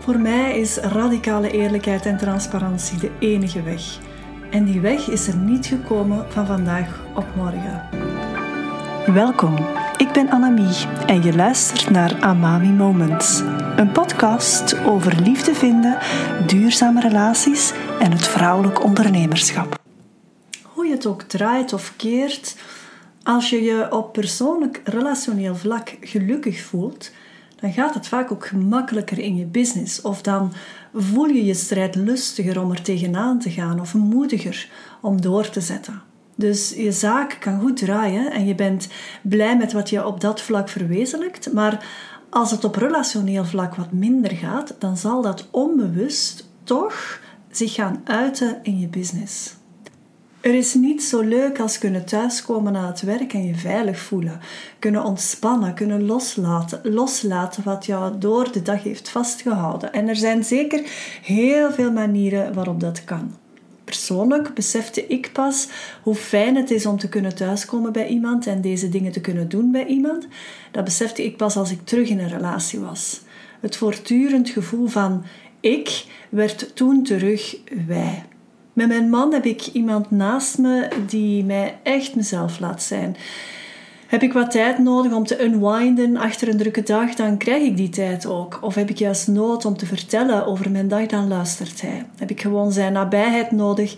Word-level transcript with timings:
Voor 0.00 0.18
mij 0.18 0.58
is 0.58 0.76
radicale 0.76 1.50
eerlijkheid 1.50 2.06
en 2.06 2.16
transparantie 2.16 2.98
de 2.98 3.10
enige 3.18 3.62
weg. 3.62 3.98
En 4.50 4.64
die 4.64 4.80
weg 4.80 5.08
is 5.08 5.26
er 5.26 5.36
niet 5.36 5.66
gekomen 5.66 6.32
van 6.32 6.46
vandaag 6.46 7.00
op 7.14 7.26
morgen. 7.36 7.88
Welkom, 9.14 9.56
ik 9.96 10.12
ben 10.12 10.30
Annemie 10.30 10.86
en 11.06 11.22
je 11.22 11.34
luistert 11.34 11.90
naar 11.90 12.20
Amami 12.20 12.68
Moments. 12.68 13.40
Een 13.76 13.92
podcast 13.92 14.78
over 14.78 15.20
liefde 15.22 15.54
vinden, 15.54 15.98
duurzame 16.46 17.00
relaties 17.00 17.72
en 17.98 18.12
het 18.12 18.26
vrouwelijk 18.26 18.84
ondernemerschap. 18.84 19.80
Hoe 20.62 20.86
je 20.86 20.92
het 20.92 21.06
ook 21.06 21.22
draait 21.22 21.72
of 21.72 21.94
keert, 21.96 22.56
als 23.22 23.50
je 23.50 23.62
je 23.62 23.92
op 23.92 24.12
persoonlijk 24.12 24.80
relationeel 24.84 25.56
vlak 25.56 25.96
gelukkig 26.00 26.60
voelt, 26.60 27.10
dan 27.60 27.72
gaat 27.72 27.94
het 27.94 28.06
vaak 28.06 28.32
ook 28.32 28.46
gemakkelijker 28.46 29.18
in 29.18 29.36
je 29.36 29.46
business. 29.46 30.00
Of 30.00 30.22
dan 30.22 30.52
voel 30.94 31.26
je 31.26 31.44
je 31.44 31.54
strijd 31.54 31.94
lustiger 31.94 32.60
om 32.60 32.70
er 32.70 32.82
tegenaan 32.82 33.38
te 33.38 33.50
gaan 33.50 33.80
of 33.80 33.94
moediger 33.94 34.68
om 35.00 35.20
door 35.20 35.50
te 35.50 35.60
zetten. 35.60 36.02
Dus 36.36 36.74
je 36.76 36.92
zaak 36.92 37.36
kan 37.40 37.60
goed 37.60 37.76
draaien 37.76 38.32
en 38.32 38.46
je 38.46 38.54
bent 38.54 38.88
blij 39.22 39.56
met 39.56 39.72
wat 39.72 39.90
je 39.90 40.06
op 40.06 40.20
dat 40.20 40.40
vlak 40.40 40.68
verwezenlijkt. 40.68 41.52
Maar 41.52 41.86
als 42.30 42.50
het 42.50 42.64
op 42.64 42.76
relationeel 42.76 43.44
vlak 43.44 43.74
wat 43.74 43.92
minder 43.92 44.30
gaat, 44.30 44.74
dan 44.78 44.96
zal 44.96 45.22
dat 45.22 45.48
onbewust 45.50 46.48
toch 46.64 47.20
zich 47.50 47.74
gaan 47.74 48.00
uiten 48.04 48.58
in 48.62 48.78
je 48.78 48.88
business. 48.88 49.54
Er 50.40 50.54
is 50.54 50.74
niet 50.74 51.02
zo 51.02 51.20
leuk 51.20 51.60
als 51.60 51.78
kunnen 51.78 52.04
thuiskomen 52.04 52.72
na 52.72 52.86
het 52.86 53.00
werk 53.00 53.32
en 53.32 53.44
je 53.44 53.54
veilig 53.54 53.98
voelen. 53.98 54.40
Kunnen 54.78 55.04
ontspannen, 55.04 55.74
kunnen 55.74 56.06
loslaten. 56.06 56.80
Loslaten 56.82 57.64
wat 57.64 57.86
jou 57.86 58.18
door 58.18 58.52
de 58.52 58.62
dag 58.62 58.82
heeft 58.82 59.08
vastgehouden. 59.08 59.92
En 59.92 60.08
er 60.08 60.16
zijn 60.16 60.44
zeker 60.44 60.82
heel 61.22 61.72
veel 61.72 61.92
manieren 61.92 62.54
waarop 62.54 62.80
dat 62.80 63.04
kan. 63.04 63.34
Persoonlijk 63.84 64.54
besefte 64.54 65.06
ik 65.06 65.30
pas 65.32 65.68
hoe 66.02 66.14
fijn 66.14 66.56
het 66.56 66.70
is 66.70 66.86
om 66.86 66.98
te 66.98 67.08
kunnen 67.08 67.34
thuiskomen 67.34 67.92
bij 67.92 68.06
iemand 68.06 68.46
en 68.46 68.60
deze 68.60 68.88
dingen 68.88 69.12
te 69.12 69.20
kunnen 69.20 69.48
doen 69.48 69.72
bij 69.72 69.86
iemand. 69.86 70.26
Dat 70.70 70.84
besefte 70.84 71.24
ik 71.24 71.36
pas 71.36 71.56
als 71.56 71.70
ik 71.70 71.84
terug 71.84 72.08
in 72.08 72.18
een 72.18 72.28
relatie 72.28 72.78
was. 72.78 73.20
Het 73.60 73.76
voortdurend 73.76 74.48
gevoel 74.48 74.86
van 74.86 75.24
ik 75.60 76.04
werd 76.28 76.76
toen 76.76 77.02
terug 77.02 77.56
wij. 77.86 78.24
Met 78.72 78.88
mijn 78.88 79.10
man 79.10 79.32
heb 79.32 79.44
ik 79.44 79.66
iemand 79.66 80.10
naast 80.10 80.58
me 80.58 80.88
die 81.06 81.44
mij 81.44 81.78
echt 81.82 82.14
mezelf 82.14 82.60
laat 82.60 82.82
zijn. 82.82 83.16
Heb 84.06 84.22
ik 84.22 84.32
wat 84.32 84.50
tijd 84.50 84.78
nodig 84.78 85.12
om 85.12 85.26
te 85.26 85.44
unwinden 85.44 86.16
achter 86.16 86.48
een 86.48 86.56
drukke 86.56 86.82
dag, 86.82 87.14
dan 87.14 87.36
krijg 87.36 87.62
ik 87.62 87.76
die 87.76 87.88
tijd 87.88 88.26
ook. 88.26 88.58
Of 88.62 88.74
heb 88.74 88.90
ik 88.90 88.98
juist 88.98 89.28
nood 89.28 89.64
om 89.64 89.76
te 89.76 89.86
vertellen 89.86 90.46
over 90.46 90.70
mijn 90.70 90.88
dag, 90.88 91.06
dan 91.06 91.28
luistert 91.28 91.80
hij. 91.80 92.06
Heb 92.16 92.30
ik 92.30 92.40
gewoon 92.40 92.72
zijn 92.72 92.92
nabijheid 92.92 93.50
nodig, 93.50 93.96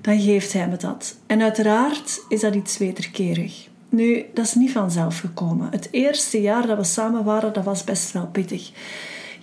dan 0.00 0.20
geeft 0.20 0.52
hij 0.52 0.68
me 0.68 0.76
dat. 0.76 1.16
En 1.26 1.42
uiteraard 1.42 2.20
is 2.28 2.40
dat 2.40 2.54
iets 2.54 2.78
wederkerig. 2.78 3.68
Nu, 3.88 4.24
dat 4.34 4.44
is 4.44 4.54
niet 4.54 4.72
vanzelf 4.72 5.18
gekomen. 5.18 5.68
Het 5.70 5.88
eerste 5.90 6.40
jaar 6.40 6.66
dat 6.66 6.76
we 6.76 6.84
samen 6.84 7.24
waren, 7.24 7.52
dat 7.52 7.64
was 7.64 7.84
best 7.84 8.12
wel 8.12 8.26
pittig. 8.26 8.70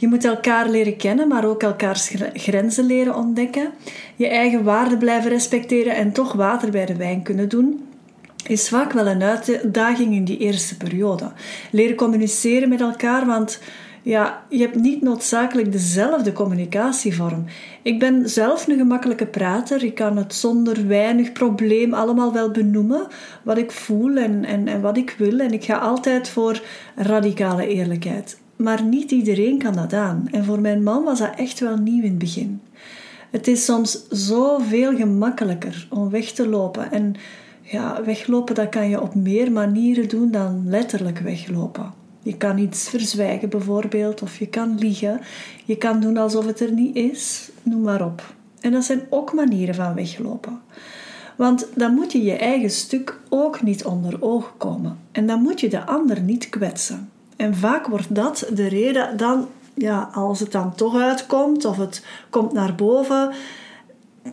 Je 0.04 0.10
moet 0.10 0.26
elkaar 0.26 0.70
leren 0.70 0.98
kennen, 0.98 1.28
maar 1.28 1.46
ook 1.46 1.64
elkaars 1.64 2.14
grenzen 2.34 2.86
leren 2.86 3.16
ontdekken. 3.16 3.72
Je 4.16 4.28
eigen 4.28 4.64
waarden 4.64 4.98
blijven 4.98 5.30
respecteren 5.30 5.96
en 5.96 6.12
toch 6.12 6.34
water 6.34 6.72
bij 6.72 6.86
de 6.86 6.96
wijn 6.96 7.22
kunnen 7.22 7.50
doen 7.50 7.84
is 8.48 8.70
vaak 8.70 8.92
wel 8.92 9.08
een 9.08 9.24
uitdaging 9.24 10.14
in 10.14 10.24
die 10.24 10.38
eerste 10.38 10.78
periode. 10.78 11.32
Leren 11.72 11.96
communiceren 11.96 12.70
met 12.70 12.82
elkaar, 12.82 13.26
want 13.26 13.60
ja, 14.04 14.44
je 14.50 14.60
hebt 14.60 14.76
niet 14.76 15.02
noodzakelijk 15.02 15.72
dezelfde 15.72 16.34
communicatievorm. 16.34 17.46
Ik 17.82 18.00
ben 18.00 18.30
zelf 18.30 18.68
een 18.68 18.78
gemakkelijke 18.78 19.26
prater. 19.26 19.84
Ik 19.84 19.96
kan 19.96 20.18
het 20.18 20.34
zonder 20.34 20.88
weinig 20.88 21.32
probleem 21.32 21.94
allemaal 21.94 22.34
wel 22.34 22.52
benoemen 22.52 23.08
wat 23.44 23.58
ik 23.58 23.72
voel 23.72 24.16
en, 24.16 24.46
en, 24.46 24.68
en 24.68 24.82
wat 24.82 24.98
ik 24.98 25.16
wil. 25.18 25.40
En 25.40 25.52
ik 25.52 25.64
ga 25.64 25.78
altijd 25.78 26.30
voor 26.30 26.62
radicale 26.96 27.68
eerlijkheid. 27.68 28.40
Maar 28.56 28.84
niet 28.84 29.12
iedereen 29.12 29.58
kan 29.58 29.74
dat 29.74 29.94
aan. 29.94 30.28
En 30.32 30.46
voor 30.46 30.60
mijn 30.60 30.84
man 30.84 31.04
was 31.04 31.20
dat 31.20 31.36
echt 31.36 31.60
wel 31.60 31.78
nieuw 31.78 32.04
in 32.04 32.10
het 32.10 32.18
begin. 32.18 32.62
Het 33.32 33.48
is 33.48 33.66
soms 33.66 34.08
zoveel 34.10 34.96
gemakkelijker 34.96 35.88
om 35.90 36.10
weg 36.10 36.32
te 36.32 36.50
lopen. 36.50 36.92
En 36.92 37.16
ja, 37.62 38.04
weglopen 38.06 38.56
dat 38.56 38.70
kan 38.70 38.90
je 38.90 39.02
op 39.02 39.16
meer 39.16 39.52
manieren 39.52 40.10
doen 40.10 40.32
dan 40.32 40.64
letterlijk 40.66 41.20
weglopen. 41.20 42.03
Je 42.24 42.38
kan 42.38 42.58
iets 42.58 42.90
verzwijgen 42.90 43.50
bijvoorbeeld, 43.50 44.22
of 44.22 44.40
je 44.40 44.48
kan 44.48 44.78
liegen. 44.78 45.22
Je 45.66 45.78
kan 45.78 46.00
doen 46.00 46.18
alsof 46.18 46.46
het 46.46 46.60
er 46.60 46.72
niet 46.72 46.96
is, 46.96 47.50
noem 47.64 47.82
maar 47.82 48.06
op. 48.06 48.34
En 48.60 48.72
dat 48.72 48.84
zijn 48.84 49.02
ook 49.10 49.34
manieren 49.34 49.76
van 49.76 49.94
weglopen. 49.94 50.62
Want 51.36 51.68
dan 51.76 51.94
moet 51.94 52.12
je 52.12 52.24
je 52.24 52.36
eigen 52.36 52.70
stuk 52.70 53.20
ook 53.30 53.62
niet 53.62 53.86
onder 53.86 54.18
ogen 54.20 54.58
komen. 54.58 55.00
En 55.12 55.28
dan 55.28 55.42
moet 55.42 55.60
je 55.60 55.70
de 55.70 55.86
ander 55.86 56.22
niet 56.22 56.50
kwetsen. 56.50 57.10
En 57.36 57.56
vaak 57.56 57.88
wordt 57.88 58.16
dat 58.16 58.50
de 58.54 58.68
reden 58.68 59.18
dan, 59.18 59.48
ja, 59.74 60.10
als 60.14 60.40
het 60.40 60.52
dan 60.52 60.76
toch 60.76 60.96
uitkomt 60.96 61.66
of 61.66 61.78
het 61.78 62.06
komt 62.30 62.54
naar 62.54 62.76
boven, 62.76 63.34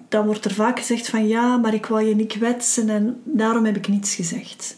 dan 0.09 0.27
wordt 0.27 0.45
er 0.45 0.55
vaak 0.55 0.79
gezegd 0.79 1.09
van 1.09 1.29
ja, 1.29 1.57
maar 1.57 1.75
ik 1.75 1.87
wou 1.87 2.05
je 2.05 2.15
niet 2.15 2.33
kwetsen 2.33 2.89
en 2.89 3.21
daarom 3.25 3.65
heb 3.65 3.77
ik 3.77 3.89
niets 3.89 4.15
gezegd. 4.15 4.77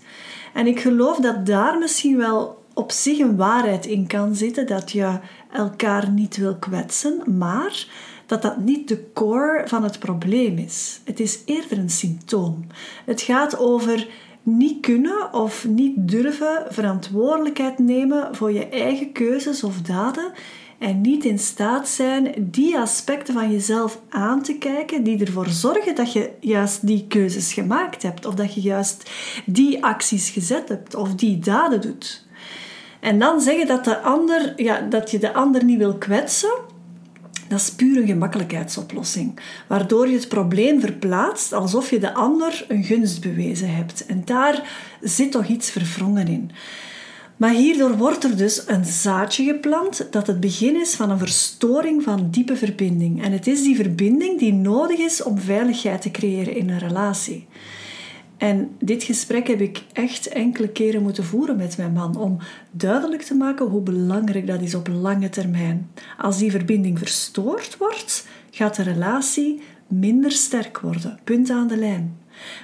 En 0.55 0.67
ik 0.67 0.81
geloof 0.81 1.19
dat 1.19 1.47
daar 1.47 1.79
misschien 1.79 2.17
wel 2.17 2.62
op 2.75 2.93
zich 2.93 3.19
een 3.19 3.37
waarheid 3.37 3.87
in 3.87 4.07
kan 4.07 4.35
zitten, 4.35 4.67
dat 4.67 4.93
je 4.93 5.19
elkaar 5.53 6.11
niet 6.11 6.37
wil 6.37 6.57
kwetsen, 6.57 7.39
maar 7.39 7.87
dat 8.27 8.43
dat 8.43 8.59
niet 8.59 8.89
de 8.89 9.13
core 9.13 9.63
van 9.67 9.83
het 9.83 9.99
probleem 9.99 10.59
is. 10.59 11.01
Het 11.05 11.21
is 11.21 11.39
eerder 11.45 11.79
een 11.79 11.91
symptoom. 11.91 12.67
Het 13.05 13.21
gaat 13.21 13.59
over 13.59 14.09
niet 14.43 14.81
kunnen 14.81 15.33
of 15.33 15.67
niet 15.69 15.95
durven 15.97 16.65
verantwoordelijkheid 16.69 17.79
nemen 17.79 18.37
voor 18.37 18.53
je 18.53 18.69
eigen 18.69 19.13
keuzes 19.13 19.65
of 19.65 19.81
daden 19.81 20.33
en 20.83 21.01
niet 21.01 21.25
in 21.25 21.39
staat 21.39 21.89
zijn 21.89 22.35
die 22.39 22.79
aspecten 22.79 23.35
van 23.35 23.51
jezelf 23.51 24.01
aan 24.09 24.43
te 24.43 24.59
kijken 24.59 25.03
die 25.03 25.25
ervoor 25.25 25.49
zorgen 25.49 25.95
dat 25.95 26.13
je 26.13 26.31
juist 26.41 26.87
die 26.87 27.07
keuzes 27.09 27.53
gemaakt 27.53 28.03
hebt 28.03 28.27
of 28.27 28.35
dat 28.35 28.55
je 28.55 28.61
juist 28.61 29.11
die 29.47 29.85
acties 29.85 30.31
gezet 30.31 30.69
hebt 30.69 30.95
of 30.95 31.15
die 31.15 31.39
daden 31.39 31.81
doet. 31.81 32.27
En 33.03 33.19
dan 33.19 33.41
zeggen 33.41 33.67
dat, 33.67 33.85
de 33.85 33.99
ander, 33.99 34.53
ja, 34.57 34.81
dat 34.81 35.11
je 35.11 35.19
de 35.19 35.33
ander 35.33 35.65
niet 35.65 35.79
wil 35.79 35.95
kwetsen, 35.95 36.53
dat 37.49 37.61
is 37.61 37.71
puur 37.71 37.97
een 37.97 38.07
gemakkelijkheidsoplossing, 38.07 39.41
waardoor 39.67 40.09
je 40.09 40.15
het 40.15 40.29
probleem 40.29 40.81
verplaatst 40.81 41.53
alsof 41.53 41.91
je 41.91 41.99
de 41.99 42.15
ander 42.15 42.65
een 42.69 42.85
gunst 42.85 43.21
bewezen 43.21 43.75
hebt. 43.75 44.07
En 44.07 44.23
daar 44.25 44.71
zit 45.01 45.33
toch 45.33 45.47
iets 45.47 45.71
verwrongen 45.71 46.29
in. 46.29 46.51
Maar 47.37 47.51
hierdoor 47.51 47.97
wordt 47.97 48.25
er 48.25 48.37
dus 48.37 48.63
een 48.67 48.85
zaadje 48.85 49.45
geplant 49.45 50.07
dat 50.11 50.27
het 50.27 50.41
begin 50.41 50.81
is 50.81 50.95
van 50.95 51.11
een 51.11 51.19
verstoring 51.19 52.03
van 52.03 52.29
diepe 52.31 52.57
verbinding. 52.57 53.25
En 53.25 53.33
het 53.33 53.47
is 53.47 53.63
die 53.63 53.77
verbinding 53.77 54.39
die 54.39 54.53
nodig 54.53 54.99
is 54.99 55.23
om 55.23 55.39
veiligheid 55.39 56.03
te 56.03 56.11
creëren 56.11 56.57
in 56.57 56.71
een 56.71 56.79
relatie. 56.79 57.47
En 58.43 58.77
dit 58.79 59.03
gesprek 59.03 59.47
heb 59.47 59.61
ik 59.61 59.83
echt 59.93 60.27
enkele 60.27 60.69
keren 60.69 61.03
moeten 61.03 61.25
voeren 61.25 61.57
met 61.57 61.77
mijn 61.77 61.93
man 61.93 62.17
om 62.17 62.39
duidelijk 62.71 63.23
te 63.23 63.35
maken 63.35 63.67
hoe 63.67 63.81
belangrijk 63.81 64.47
dat 64.47 64.61
is 64.61 64.75
op 64.75 64.89
lange 64.89 65.29
termijn. 65.29 65.91
Als 66.19 66.39
die 66.39 66.51
verbinding 66.51 66.99
verstoord 66.99 67.77
wordt, 67.77 68.27
gaat 68.51 68.77
de 68.77 68.83
relatie 68.83 69.61
minder 69.87 70.33
sterk 70.33 70.79
worden. 70.79 71.19
Punt 71.25 71.51
aan 71.51 71.67
de 71.67 71.77
lijn. 71.77 72.17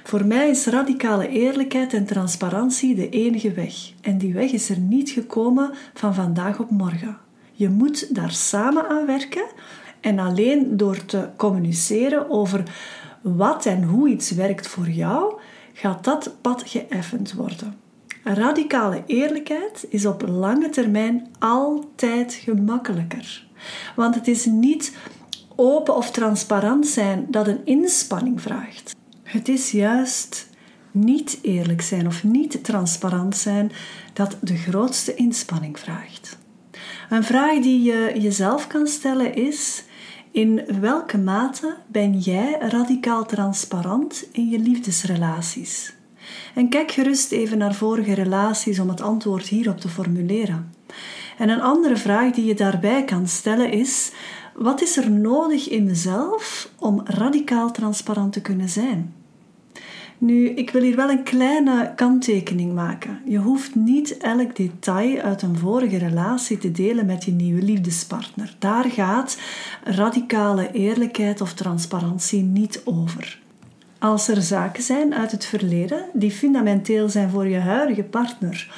Voor 0.03 0.25
mij 0.25 0.49
is 0.49 0.65
radicale 0.65 1.27
eerlijkheid 1.27 1.93
en 1.93 2.05
transparantie 2.05 2.95
de 2.95 3.09
enige 3.09 3.51
weg. 3.51 3.73
En 4.01 4.17
die 4.17 4.33
weg 4.33 4.51
is 4.51 4.69
er 4.69 4.79
niet 4.79 5.09
gekomen 5.09 5.71
van 5.93 6.13
vandaag 6.13 6.59
op 6.59 6.69
morgen. 6.69 7.17
Je 7.51 7.69
moet 7.69 8.15
daar 8.15 8.31
samen 8.31 8.89
aan 8.89 9.05
werken 9.05 9.45
en 9.99 10.19
alleen 10.19 10.77
door 10.77 11.05
te 11.05 11.29
communiceren 11.35 12.29
over 12.29 12.63
wat 13.21 13.65
en 13.65 13.83
hoe 13.83 14.09
iets 14.09 14.31
werkt 14.31 14.67
voor 14.67 14.89
jou, 14.89 15.39
gaat 15.79 16.03
dat 16.03 16.35
pad 16.41 16.63
geëffend 16.65 17.33
worden. 17.33 17.75
Radicale 18.23 19.03
eerlijkheid 19.05 19.85
is 19.89 20.05
op 20.05 20.27
lange 20.27 20.69
termijn 20.69 21.27
altijd 21.39 22.33
gemakkelijker. 22.33 23.47
Want 23.95 24.15
het 24.15 24.27
is 24.27 24.45
niet 24.45 24.97
open 25.55 25.95
of 25.95 26.11
transparant 26.11 26.87
zijn 26.87 27.25
dat 27.29 27.47
een 27.47 27.65
inspanning 27.65 28.41
vraagt. 28.41 28.95
Het 29.23 29.47
is 29.47 29.71
juist 29.71 30.49
niet 30.91 31.39
eerlijk 31.41 31.81
zijn 31.81 32.07
of 32.07 32.23
niet 32.23 32.63
transparant 32.63 33.37
zijn 33.37 33.71
dat 34.13 34.37
de 34.41 34.57
grootste 34.57 35.15
inspanning 35.15 35.79
vraagt. 35.79 36.37
Een 37.09 37.23
vraag 37.23 37.59
die 37.59 37.81
je 37.81 38.13
jezelf 38.19 38.67
kan 38.67 38.87
stellen 38.87 39.35
is: 39.35 39.83
in 40.31 40.61
welke 40.79 41.17
mate 41.17 41.75
ben 41.87 42.17
jij 42.17 42.57
radicaal 42.59 43.25
transparant 43.25 44.27
in 44.31 44.49
je 44.49 44.59
liefdesrelaties? 44.59 45.93
En 46.55 46.69
kijk 46.69 46.91
gerust 46.91 47.31
even 47.31 47.57
naar 47.57 47.73
vorige 47.73 48.13
relaties 48.13 48.79
om 48.79 48.89
het 48.89 49.01
antwoord 49.01 49.47
hierop 49.47 49.79
te 49.79 49.89
formuleren. 49.89 50.73
En 51.37 51.49
een 51.49 51.61
andere 51.61 51.97
vraag 51.97 52.31
die 52.31 52.45
je 52.45 52.53
daarbij 52.53 53.03
kan 53.03 53.27
stellen 53.27 53.71
is: 53.71 54.11
wat 54.53 54.81
is 54.81 54.97
er 54.97 55.11
nodig 55.11 55.69
in 55.69 55.83
mezelf 55.83 56.69
om 56.79 57.01
radicaal 57.05 57.71
transparant 57.71 58.33
te 58.33 58.41
kunnen 58.41 58.69
zijn? 58.69 59.13
Nu, 60.21 60.49
ik 60.49 60.69
wil 60.69 60.81
hier 60.81 60.95
wel 60.95 61.09
een 61.09 61.23
kleine 61.23 61.93
kanttekening 61.95 62.73
maken. 62.73 63.19
Je 63.25 63.37
hoeft 63.37 63.75
niet 63.75 64.17
elk 64.17 64.55
detail 64.55 65.19
uit 65.19 65.41
een 65.41 65.57
vorige 65.57 65.97
relatie 65.97 66.57
te 66.57 66.71
delen 66.71 67.05
met 67.05 67.25
je 67.25 67.31
nieuwe 67.31 67.61
liefdespartner. 67.61 68.55
Daar 68.59 68.85
gaat 68.85 69.37
radicale 69.83 70.71
eerlijkheid 70.71 71.41
of 71.41 71.53
transparantie 71.53 72.43
niet 72.43 72.81
over. 72.85 73.39
Als 73.99 74.27
er 74.27 74.41
zaken 74.41 74.83
zijn 74.83 75.13
uit 75.13 75.31
het 75.31 75.45
verleden 75.45 76.05
die 76.13 76.31
fundamenteel 76.31 77.09
zijn 77.09 77.29
voor 77.29 77.47
je 77.47 77.59
huidige 77.59 78.03
partner, 78.03 78.71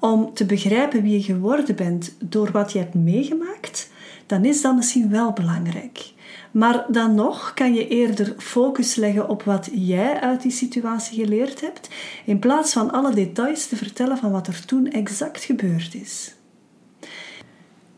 om 0.00 0.34
te 0.34 0.44
begrijpen 0.44 1.02
wie 1.02 1.12
je 1.12 1.22
geworden 1.22 1.76
bent 1.76 2.14
door 2.18 2.50
wat 2.50 2.72
je 2.72 2.78
hebt 2.78 2.94
meegemaakt, 2.94 3.90
dan 4.26 4.44
is 4.44 4.62
dat 4.62 4.76
misschien 4.76 5.10
wel 5.10 5.32
belangrijk. 5.32 6.12
Maar 6.50 6.84
dan 6.88 7.14
nog 7.14 7.54
kan 7.54 7.74
je 7.74 7.88
eerder 7.88 8.34
focus 8.38 8.94
leggen 8.94 9.28
op 9.28 9.42
wat 9.42 9.68
jij 9.72 10.20
uit 10.20 10.42
die 10.42 10.50
situatie 10.50 11.24
geleerd 11.24 11.60
hebt, 11.60 11.88
in 12.24 12.38
plaats 12.38 12.72
van 12.72 12.92
alle 12.92 13.14
details 13.14 13.66
te 13.66 13.76
vertellen 13.76 14.18
van 14.18 14.30
wat 14.30 14.46
er 14.46 14.64
toen 14.66 14.90
exact 14.90 15.44
gebeurd 15.44 15.94
is. 15.94 16.34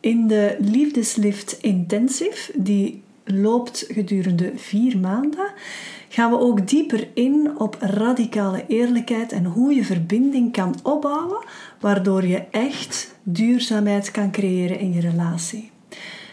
In 0.05 0.27
de 0.27 0.57
Liefdeslift 0.59 1.59
Intensive, 1.61 2.53
die 2.55 3.03
loopt 3.25 3.85
gedurende 3.89 4.53
vier 4.57 4.99
maanden, 4.99 5.53
gaan 6.09 6.31
we 6.31 6.39
ook 6.39 6.69
dieper 6.69 7.09
in 7.15 7.51
op 7.59 7.77
radicale 7.81 8.65
eerlijkheid 8.69 9.33
en 9.33 9.45
hoe 9.45 9.75
je 9.75 9.85
verbinding 9.85 10.53
kan 10.53 10.75
opbouwen, 10.83 11.45
waardoor 11.81 12.27
je 12.27 12.45
echt 12.51 13.15
duurzaamheid 13.23 14.11
kan 14.11 14.31
creëren 14.31 14.79
in 14.79 14.93
je 14.93 15.01
relatie. 15.01 15.71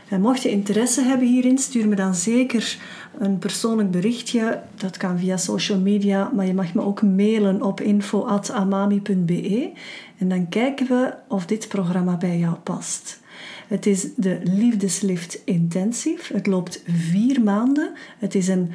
En 0.08 0.22
mocht 0.22 0.42
je 0.42 0.50
interesse 0.50 1.02
hebben 1.02 1.28
hierin, 1.28 1.58
stuur 1.58 1.88
me 1.88 1.96
dan 1.96 2.16
zeker 2.16 2.78
een 3.18 3.38
persoonlijk 3.38 3.92
berichtje. 3.92 4.62
Dat 4.76 4.98
kan 4.98 5.20
via 5.20 5.38
social 5.38 5.80
media, 5.80 6.32
maar 6.36 6.46
je 6.46 6.54
mag 6.54 6.74
me 6.74 6.82
ook 6.82 7.02
mailen 7.02 7.62
op 7.62 7.82
info.amami.be 7.82 9.72
en 10.18 10.30
dan 10.30 10.50
kijken 10.50 10.88
we 10.88 11.14
of 11.28 11.46
dit 11.46 11.68
programma 11.68 12.18
bij 12.18 12.38
jou 12.38 12.56
past. 12.56 13.20
Het 13.68 13.86
is 13.86 14.08
de 14.16 14.40
Liefdeslift 14.44 15.42
Intensive. 15.46 16.34
Het 16.34 16.48
loopt 16.48 16.84
vier 16.88 17.42
maanden. 17.42 17.92
Het 18.18 18.36
is 18.36 18.48
een 18.48 18.72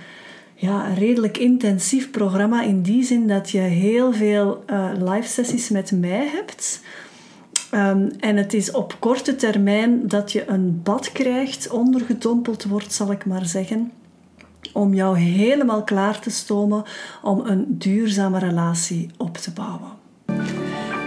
ja, 0.54 0.86
redelijk 0.94 1.38
intensief 1.38 2.10
programma 2.10 2.62
in 2.62 2.82
die 2.82 3.04
zin 3.04 3.26
dat 3.26 3.50
je 3.50 3.58
heel 3.58 4.12
veel 4.12 4.64
uh, 4.70 4.90
live 4.94 5.28
sessies 5.28 5.68
met 5.68 5.92
mij 5.92 6.28
hebt. 6.32 6.80
Um, 7.74 8.10
en 8.20 8.36
het 8.36 8.54
is 8.54 8.70
op 8.70 8.96
korte 8.98 9.36
termijn 9.36 10.08
dat 10.08 10.32
je 10.32 10.48
een 10.48 10.80
bad 10.82 11.12
krijgt, 11.12 11.70
ondergedompeld 11.70 12.64
wordt, 12.64 12.92
zal 12.92 13.12
ik 13.12 13.26
maar 13.26 13.46
zeggen, 13.46 13.92
om 14.72 14.94
jou 14.94 15.18
helemaal 15.18 15.84
klaar 15.84 16.20
te 16.20 16.30
stomen 16.30 16.84
om 17.22 17.40
een 17.40 17.64
duurzame 17.68 18.38
relatie 18.38 19.10
op 19.16 19.36
te 19.36 19.50
bouwen. 19.50 19.90